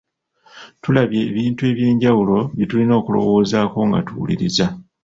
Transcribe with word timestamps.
Tulabye 0.81 1.19
ebintu 1.29 1.61
eby’enjawulo 1.71 2.37
bye 2.55 2.65
tulina 2.69 2.93
okulowoozaako 2.99 3.79
nga 3.87 3.99
tuwuliriza. 4.07 4.67